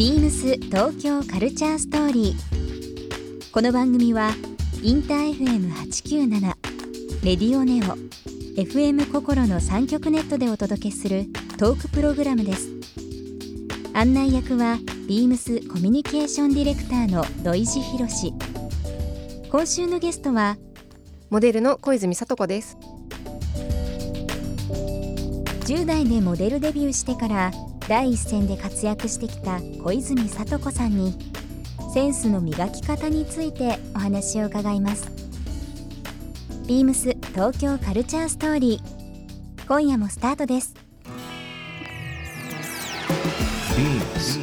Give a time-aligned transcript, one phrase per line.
[0.00, 3.52] ビームス東京カルチャーストーリー。
[3.52, 4.30] この番組は
[4.82, 6.40] インター FM897
[7.22, 7.98] レディオネオ
[8.58, 11.26] FM 心の三極ネットでお届けする
[11.58, 12.70] トークプログラムです。
[13.92, 18.32] 案内役はビームスコミュニケーションディレクターの土井博志。
[19.50, 20.56] 今週のゲストは
[21.28, 22.78] モデルの小泉聡子です
[25.66, 27.50] 10代でモデルデビューしてから
[27.90, 31.12] 第一線で活躍してきた小泉聡子さんに
[31.92, 35.10] センスの磨き方についてお話を伺います
[36.68, 40.72] ビームス東京カルチャーストーリー今夜もスタートです
[43.74, 44.38] Beams.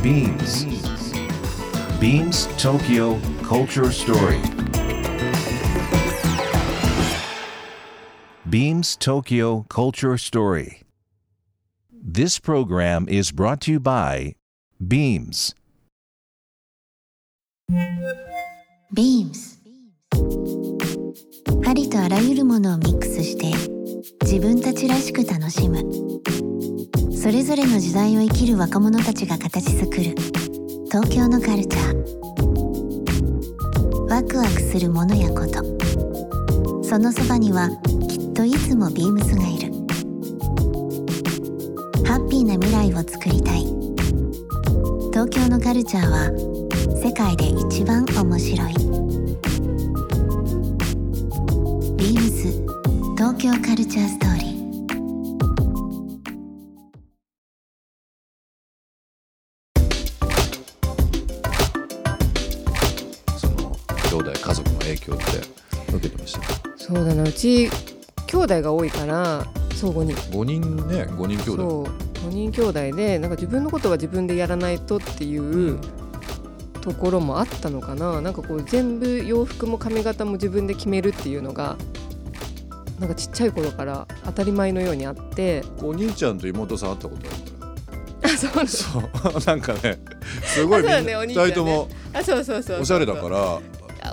[0.00, 0.46] Beams.
[1.98, 4.38] Beams Tokyo Culture Story.
[8.48, 10.83] Beams Tokyo Culture Story.
[12.14, 14.36] This program is brought to you by
[14.80, 15.52] Beams.
[18.94, 19.58] Beams.
[21.66, 23.50] ありとあらゆるものをミックスして
[24.22, 25.78] 自分たちらしく楽しむ。
[27.16, 30.14] それぞれの時代を生きる若者たちが形作る
[30.92, 31.94] 東京のカルチャー。
[34.08, 35.64] ワクワクするものやこと。
[36.84, 37.70] そのそばには
[38.08, 39.63] きっといつもビームスがいる。
[42.06, 43.64] ハッピーな未来をつくりたい。
[45.12, 46.30] 東京のカルチャーは
[47.02, 48.74] 世界で一番面白い。
[51.96, 52.52] ビームス
[53.16, 54.54] 東京カルチャーストーリー。
[63.38, 63.76] その
[64.10, 65.24] 兄弟家族の影響って
[65.94, 66.40] 受けてました？
[66.76, 67.70] そうだなうち
[68.26, 70.14] 兄弟が多いからそう5人。
[70.30, 71.56] 5人ね5人兄弟。
[71.56, 71.90] そ
[72.26, 75.78] う5人兄弟でなんか自分のことは自分でやらないとっていう
[76.80, 78.20] ところもあったのかな。
[78.20, 81.76] なんかこう全部洋服も髪型も自分で決めるっていうのが
[82.98, 85.62] なんかちっちゃい頃から当たり前のようにあって。
[85.82, 89.02] お兄ちゃんと妹さん会ったことある あそうそう。
[89.46, 89.98] なんかね
[90.44, 91.88] すごいみんな、ねお兄ちゃん2ね人とも
[92.80, 93.60] おしゃれだからあ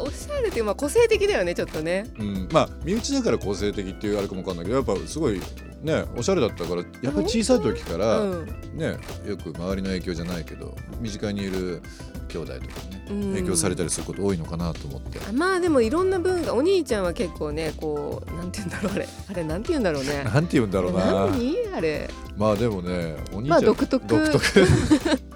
[0.00, 2.06] おしゃれっていうまあ個性的だよねちょっとね。
[2.18, 5.40] うん、まあ身内だから個性的っていうあれかもわかんないけどやっぱすごい
[5.82, 8.46] ねおしゃれだったからやっぱり小さい時から、うん。
[8.74, 8.96] ね
[9.26, 11.82] よく周りの影響じゃないけど身近にいる
[12.28, 13.34] 兄弟とかね、うん。
[13.34, 15.18] 影響されたりすること多いのかなと思って。
[15.28, 19.08] あまあでもいろんな文化お兄ちゃんは結構ねこうなんて言うんだろうあれ。
[19.28, 20.24] あれなんて言うんだろうね。
[20.24, 21.26] なんて言うんだろうな。
[21.26, 21.56] 何？
[21.74, 22.08] あれ。
[22.36, 24.32] まあでもねお兄ちゃん、まあ独特独特。
[24.32, 24.68] 独
[24.98, 25.29] 特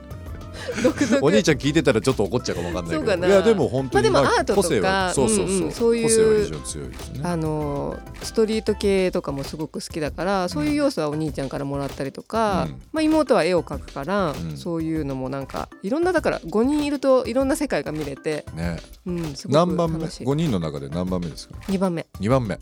[1.22, 3.26] お兄ちゃん聞いてたらちょっと怒っちゃうかもわかんないけど。
[3.26, 7.20] いやでも本当にまあでもアートとか個性はそうそうそう,、うんうんそういう個性は非常に強いですね。
[7.22, 12.82] あのストリート系とかもすごく好きだからそういう要素はお兄ちゃんからもらったりとか、うん。
[12.92, 14.56] まあ、妹は絵を描くから、うん。
[14.56, 18.78] そういうのもなんかいろんなだから5人いるといろんな世界が見れて、ね。
[19.06, 19.98] うん、すごく何番目？
[19.98, 20.26] 楽しい。
[20.26, 22.06] 5人の中で何番目ですか？2番目。
[22.20, 22.58] 2番目。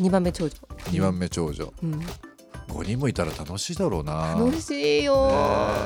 [0.00, 0.54] 2番目長女、
[0.90, 1.72] 2番目長女。
[1.82, 2.00] うん、
[2.68, 4.34] 5人もいたら楽しいだろうな。
[4.38, 5.28] 楽しいよ。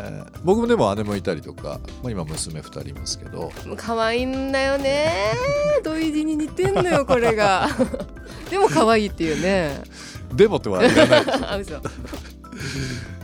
[0.02, 3.52] ね僕もでも姉もいたりとか、まあ、今娘2人いますけど。
[3.76, 5.12] 可愛いんだよね。
[5.84, 7.68] 土井地に似てんのよこれが。
[8.50, 9.82] でも可愛いっていうね。
[10.34, 11.80] でもとは言わないあ 嘘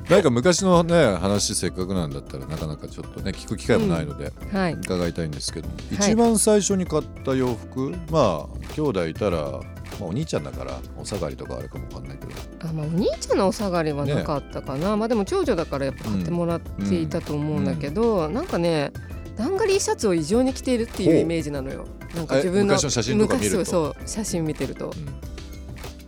[0.09, 4.75] なんか昔のね話せっかくなんだったらなかなかちょっとね聞く機会もないのではい。
[4.75, 9.59] 伺いたいんですけども、一番最初に買った洋服まあ兄弟いたら、ま
[10.03, 12.33] あ、お兄ちゃんだからお下がりとかあるかもわかんないけど。
[12.69, 18.93] あまあ、お兄ちゃんのお下がりはなかったかな、まあでも長女だからやっぱ買ってもらっていたと思うんだけど、なんかね
[19.37, 21.85] ダンガリーシャツを異常に着ているっていうイメージなのよ。
[22.15, 23.59] なんか自分のえ昔の写真とか見ると。
[23.59, 24.87] 昔そう写真見てると。
[24.87, 24.93] うん。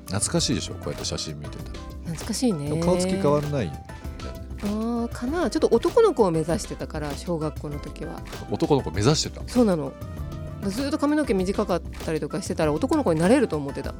[0.06, 0.74] 懐かしいでしょ？
[0.74, 1.64] こうやって写真見てた
[2.18, 2.70] 懐かしいね。
[2.78, 3.72] ら顔つき変わんない
[4.60, 5.48] あーかな。
[5.50, 8.20] ちょっと男の子を目指してたから小学校の時は。
[8.50, 9.42] 男の子目指してた？
[9.46, 9.92] そうなの。
[10.64, 13.94] ずっと髪の毛短かったりとかしてたら男の子になれると思ってた。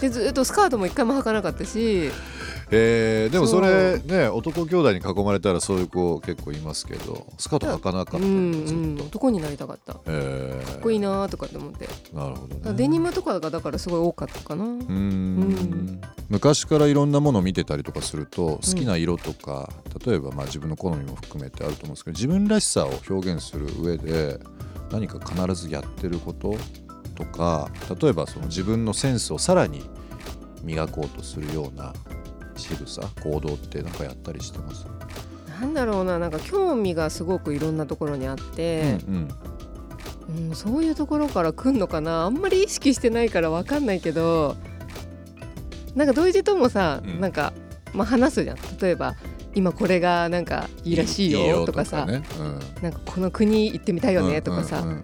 [0.00, 2.10] でずっとスカートも一回も履かなかったし
[2.70, 9.94] えー、でもそれそね男兄弟に囲まれたらそういう子結構いますけどスカート履かなかったうんだずん、男になりたかった。
[9.94, 11.88] かえー、っこいいなーとかって思って。
[12.12, 12.76] なるほどね。
[12.76, 15.40] デニムとかがだからすごい多かったかな、うーん。
[15.40, 16.00] ん。
[16.28, 19.72] 昔からいろんなものを見てたりとかすると好きな色とか、
[20.04, 24.38] 例えばまあ自分の好みも含めてあると思うんですけど自分らしさを表現する上で
[24.90, 26.54] 何か必ずやってること
[27.14, 27.70] とか
[28.00, 29.82] 例えばその自分のセンスをさらに
[30.62, 31.92] 磨こうとするような
[32.58, 34.86] 仕草行動ってなんかやったりしてます、
[35.60, 39.28] なんだろうななんか興味がすごくいろんなところにあって、うん
[40.48, 40.54] うん。
[40.54, 42.24] そういうところから来んのかな。
[42.24, 44.56] あんまり意識してないから分かんないけど
[45.94, 47.20] なんか土井地ともさ、うん。
[47.20, 47.52] なんか、
[47.94, 48.56] まあ、話すじゃん。
[48.80, 49.16] 例えば
[49.54, 52.60] 今これがなんかいいらしいよとかさねうん。
[52.82, 55.02] なんかこの国行ってみたいよねとかさ、うんうんうん。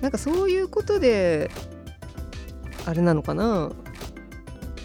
[0.00, 1.50] なんかそういうことで
[2.86, 3.70] あれなのかな、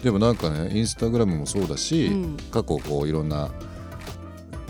[0.02, 2.36] でもなんかねインスタグラムもそうだし、うん。
[2.50, 3.50] 過去こういろんな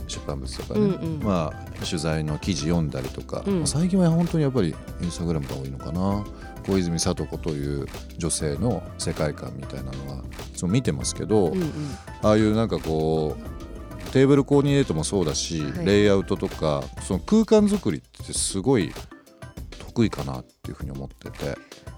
[0.08, 1.22] 出版物とかね、うんうん。
[1.22, 3.58] まあ取材の記事読んだりとか、うん。
[3.58, 6.24] まあ最近は本当にやっぱりインスタグラムが多いのかな。
[6.66, 7.86] 小泉聡子という
[8.18, 11.72] 女性の世界観みたいなのはいつも見てますけど、うんうん。
[12.22, 15.86] ああいうなんかこうテーブルコーディネートもそうだし、はい。
[15.86, 18.92] レイアウトとかその空間作りってすごい
[19.78, 21.56] 得意かなっていうふうに思ってて、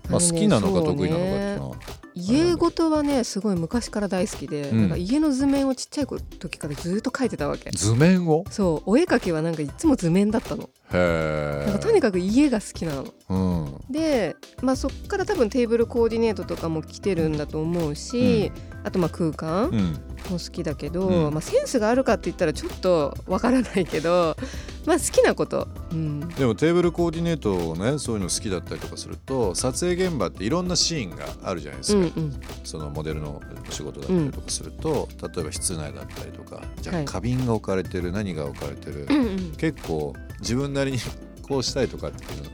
[0.09, 1.77] まあ、好きなのか得意なのかっていうのは、
[2.15, 4.81] 家ごとはねすごい昔から大好きで、うん。
[4.83, 7.71] なんか家の図面をちっちゃい時からずっと描いてたわけ。
[7.71, 8.45] 図面を？
[8.51, 8.91] そう。
[8.91, 10.69] お絵描きはなんかいつも図面だったの。
[10.93, 13.05] へなんかとにかかく家が好きなの。
[13.05, 13.81] く、うん。
[13.91, 18.53] で、まあ、そっから多分テーブルコーディネートとかも来てるんだと思うし、
[18.85, 19.93] あとまあ空間うん、
[20.31, 21.33] も好きだけど、うん。
[21.33, 24.37] まあ、センスがあるかって言ったらちょっとわからないけど、
[24.85, 32.41] まあ、好きなこと、うん、でもテーブルコーディネートをねそういうの好きだったりとかすると撮影現場っていろんなシーンがあるじゃないですか、うんうん。
[32.65, 37.07] そのモデルのお仕事だったりとかすると、例えば室内だったりとかじゃあはい。
[37.07, 39.53] 花瓶が置かれてる何が置かれてる、うんうん。
[39.53, 40.99] 結構自分なりに
[41.43, 42.51] こうしたいとかっていうの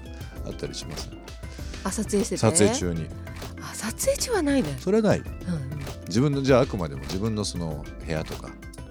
[0.49, 1.11] あったりします？
[1.85, 2.39] あ撮影してて？
[2.39, 3.07] 撮影中に。
[3.61, 5.19] あ撮影中はないね、それはない。
[5.19, 5.27] うん、
[6.09, 8.51] 自分のじゃああくまでも自分のその部屋とか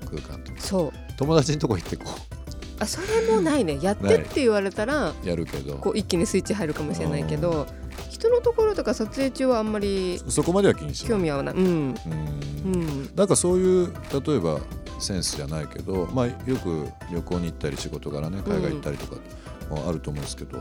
[0.09, 0.59] 空間とか。
[0.59, 0.91] そう。
[1.17, 2.05] 友達のとこ行ってこ
[2.79, 3.79] あそれもないね。
[3.81, 5.75] やってって言われたらうやるけど。
[5.77, 7.67] こう一気にスイッチ入るかもしれないけど
[8.09, 11.09] 人のところとか撮影中はあんまりそこまでは気にしない。
[11.09, 11.55] 興味はない。
[11.55, 11.63] うん。
[11.63, 11.95] うん。
[12.65, 13.09] うん。
[13.15, 13.93] なんかそういう
[14.25, 14.59] 例えば
[14.99, 19.21] センスじゃないけど、まあ、よく旅行に行ったり仕事柄ね海外行ったりとか
[19.69, 20.59] もあると思うんですけど、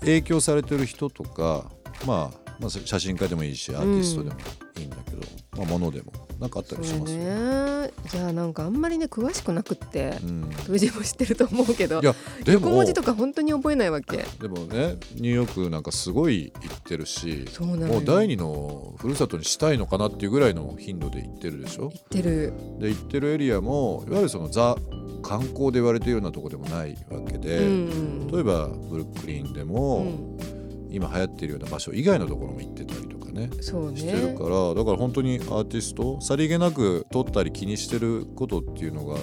[0.00, 1.70] 影響されてる人とか、
[2.06, 4.36] まあ、まあ写真家でもいいしアーティストでも
[4.78, 5.18] いいんだけど、
[5.56, 7.18] まあ、ものでもなんかあったりしますよ。
[7.18, 7.24] ね。
[7.24, 7.90] ね。
[8.14, 12.14] いやなんかあんまりね詳しくなくってうん、藤井も知ってると思うけどいや
[12.44, 14.24] でも横文字とか本当に覚えないわけ。
[14.40, 21.88] でもねニューヨークなんかすごい行ってるしそうなもう第二のふるさとにしたいのかなっていうぐらいの頻度で行ってるでしょ？
[21.88, 22.52] 言ってる。
[22.78, 24.76] で行ってるエリアもいわゆるそのザ
[25.22, 30.38] 観光で言われているようなとこでもないわけで、うん例えばブルックリンでうも、ん。
[30.90, 39.16] 今流行っているような場所以外のところも行ってたりとかねそうしてるねからだから本当にアーティストさりげなく撮ったり気にしてることっていうのが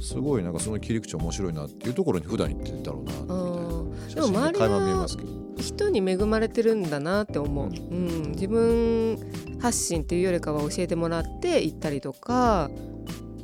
[0.00, 5.46] すごいなんかその切り口面白いなっていうところに普段行ってんだろうなみたいなうん写でも周り真で垣間見えはますけど。
[5.56, 9.18] 人に恵まれてるんだなって思う、うん、自分
[9.58, 12.70] 発信っていうよりかは教えてもらって行ったりとか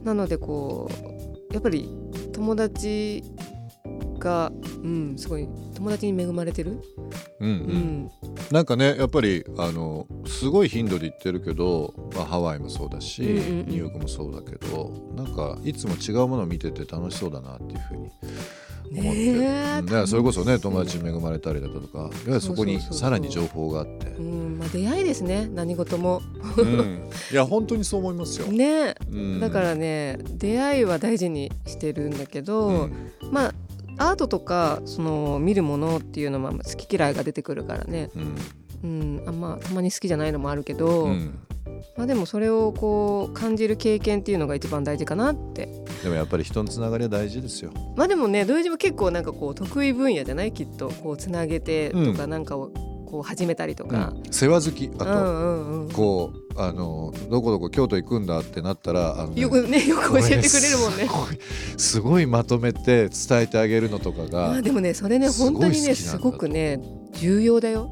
[0.04, 0.90] なのでこ
[1.50, 1.88] うやっぱり
[2.32, 3.22] 友達
[4.18, 6.80] が、うん、すごい友達に恵まれてる、
[7.42, 7.56] うんううん。
[8.04, 8.10] ん
[8.50, 18.10] なんかねやっぱりあのすごい頻度で行ってるけど、まあ、ハワイもそうだし、ニューヨークもそうだけどなんかいつも違うものを見てて楽しそうだなっていうふうに
[18.94, 24.58] 思って、ねそれこそね友達に恵まれたりだとかいわゆるそこにさらに情報があって、うん。
[24.58, 26.20] まあ、出会いですね何事も。
[26.56, 27.10] うん。
[27.30, 28.48] いや本当にそう思いますよ。
[28.48, 28.94] ね。
[29.10, 29.40] うん。
[29.40, 33.12] だからね出会いは大事にしてるんだけど、うん。
[33.30, 33.54] まあ
[34.08, 38.36] アートとかその見るものっていうのはまあ好き嫌いが出てくるからね、うん。
[38.84, 41.38] うん、あまあたまに好きじゃないのもあるけど、うん。
[41.96, 45.68] まあ、でもそれをこう感じる経験っていうのが一番大事かなって。
[46.02, 47.70] でもやっぱり人のつながりは大事ですよ。
[47.96, 50.52] まあでもね土井も結構なんかこう得意分野じゃない？
[50.52, 52.30] きっとこうつなげてとかうん。
[52.30, 52.72] なんかを
[53.12, 54.32] こう始めたりとか、うん。
[54.32, 54.90] 世話好き。
[54.98, 55.92] あと、うんうんうん。
[55.92, 61.06] こうあのどこどこ京都行くんだってなったらねよくねよく教えてくれるもんね。
[61.76, 66.80] すごいまとめて伝えてあげるのとかまがあ、でもねそれね本当にねすごくね
[67.20, 67.90] 重要だよ。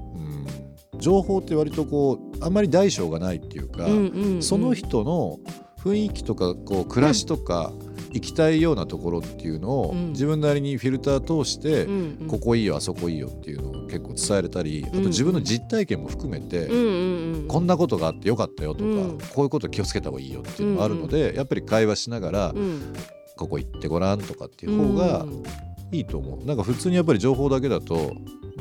[0.94, 0.98] うん。
[0.98, 4.42] 情報って割とこうあんまり大小がないっていうか、うんうんうん。
[4.42, 5.38] その人の
[5.84, 7.72] 雰囲気とかこう暮らしとか、
[8.12, 10.08] 行きたいようなところっていうのを、うん。
[10.10, 11.86] 自分なりにフィルター通して、
[12.28, 16.68] ここいいよあそこいいよっていうのを結構伝えれたりあと自分の実体験も含めて、
[17.48, 19.18] こんなことがあってよかったよとか、うん。
[19.18, 22.92] こういうこと気をつけた方がいいよっていうのがあるので、やっぱり会話しながら、うん。
[23.36, 25.24] ここ行ってごらんとかっていう方が
[25.92, 26.44] いいと思う。
[26.44, 28.12] なんか普通にやっぱり情報だけだと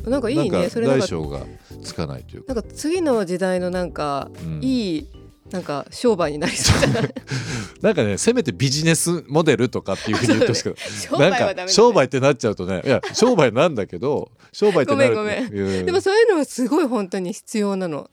[0.04, 1.40] うんなんかいいねそれ大小が
[1.82, 2.54] つかないというか。
[2.54, 4.60] なんか次の時代のなんかうん。
[4.62, 5.06] いい
[5.50, 7.14] なんか商売になりそうじゃない？
[7.82, 10.76] なんかねせめてビジネスモデルとかっていうふうに言ってほしく
[11.08, 11.72] 商なんか売はダメだね。
[11.72, 15.82] 商売ってなっちゃうとねいや商売なんだけど商売ってなるごめんごう。
[15.82, 18.08] ん でもそういうのはすごい本当に必要なの。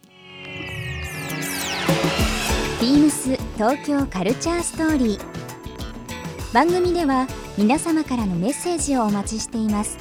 [2.79, 5.19] ビームス東京カルチャーストーリー。
[6.53, 7.27] 番組では
[7.57, 9.97] 皆様からのメッセージをお待ちしています。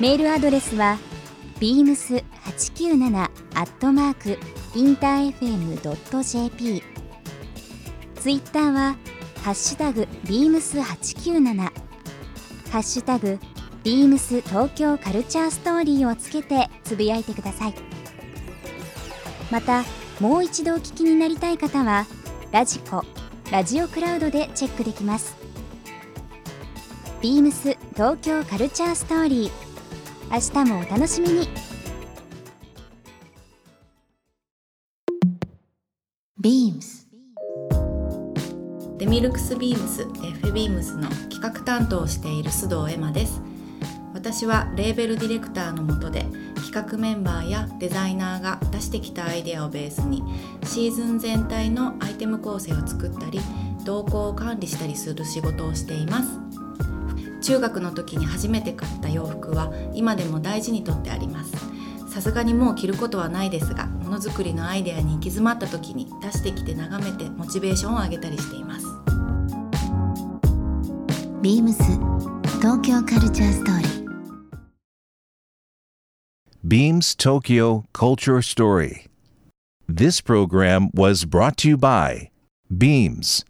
[0.00, 0.98] メールアドレスは
[1.60, 2.22] beams897
[3.54, 4.38] アットマーク
[4.76, 6.82] インター FM.jp
[8.16, 8.96] ツイッターは
[9.44, 11.70] ハッシュタグビームス897ハ
[12.78, 13.38] ッシュタグ
[13.84, 17.74] ビームス東京カルチャーストーリーをつけてつぶやいてください。
[19.52, 19.84] また
[20.18, 22.06] もう一度お聞きになりたい方は
[22.50, 23.04] ラジコ
[23.52, 25.36] ラジオクラウドでチェックできます。
[27.20, 29.50] ビームス東京カルチャーストーリー。
[30.32, 31.63] 明日もお楽しみに。
[36.44, 37.08] ビームス
[38.98, 40.02] デミルクスビームス
[40.42, 43.40] F ビームスの企画担当をしている須藤エマです。
[44.12, 50.22] 私はレーベルディレクターの下で企画メンバーやデザイナーが出してきたアイデアをベースに
[50.64, 53.40] シーズン全体のアイテム構成を作ったり
[53.86, 56.38] 動向を管理したりする仕事をしています。
[57.40, 61.63] 中学の時に初めて買った洋服は今でも大事にとってあります。
[62.14, 68.86] さすがにもう着ることはないですがものづくりのアイデアに行き詰まった時に出してきて眺めてモチベーションを上げたりしています
[71.42, 71.82] ビームス
[72.60, 74.04] 東京カルチャーストーリー
[76.66, 79.06] Beams Tokyo Culture Story.
[79.88, 82.30] This program was brought to you by
[82.70, 83.44] Beams.